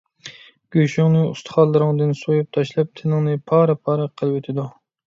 گۆشۈڭنى 0.75 1.21
ئۇستىخانلىرىڭدىن 1.27 2.17
سويۇپ 2.23 2.59
تاشلاپ، 2.59 2.93
تېنىڭنى 3.03 3.39
پارە- 3.53 3.79
پارە 3.85 4.15
قىلىۋېتىدۇ. 4.19 4.69